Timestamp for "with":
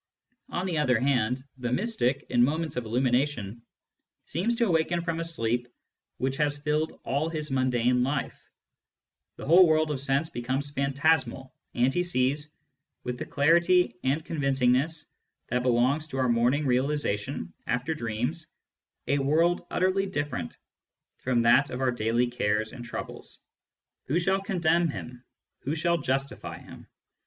13.03-13.19